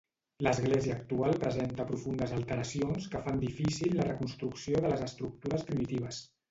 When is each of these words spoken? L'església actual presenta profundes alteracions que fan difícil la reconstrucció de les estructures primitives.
L'església 0.45 0.95
actual 0.99 1.37
presenta 1.43 1.85
profundes 1.91 2.33
alteracions 2.39 3.07
que 3.15 3.23
fan 3.29 3.45
difícil 3.47 3.97
la 4.01 4.09
reconstrucció 4.13 4.85
de 4.85 4.95
les 4.95 5.09
estructures 5.11 5.71
primitives. 5.73 6.27